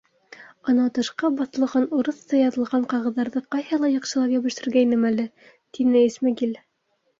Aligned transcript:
Анау 0.71 0.91
ташҡа 0.97 1.29
баҫылған 1.41 1.85
урыҫса 1.97 2.39
яҙылған 2.39 2.89
ҡағыҙҙарҙы 2.95 3.43
ҡайһылай 3.57 3.95
яҡшылап 3.99 4.35
йәбештергәйнем 4.39 5.09
әле,— 5.13 5.29
тине 5.79 6.05
Исмәғил. 6.11 6.61